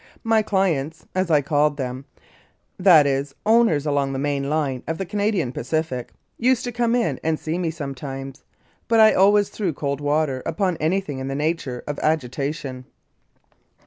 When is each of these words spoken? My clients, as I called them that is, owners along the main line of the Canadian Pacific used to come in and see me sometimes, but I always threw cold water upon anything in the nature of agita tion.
My 0.23 0.41
clients, 0.41 1.05
as 1.13 1.29
I 1.29 1.43
called 1.43 1.77
them 1.77 2.05
that 2.79 3.05
is, 3.05 3.35
owners 3.45 3.85
along 3.85 4.13
the 4.13 4.17
main 4.17 4.49
line 4.49 4.81
of 4.87 4.97
the 4.97 5.05
Canadian 5.05 5.51
Pacific 5.51 6.11
used 6.39 6.63
to 6.63 6.71
come 6.71 6.95
in 6.95 7.19
and 7.23 7.37
see 7.37 7.59
me 7.59 7.69
sometimes, 7.69 8.43
but 8.87 8.99
I 8.99 9.13
always 9.13 9.49
threw 9.49 9.73
cold 9.73 10.01
water 10.01 10.41
upon 10.43 10.77
anything 10.77 11.19
in 11.19 11.27
the 11.27 11.35
nature 11.35 11.83
of 11.85 11.97
agita 11.97 12.51
tion. 12.55 12.85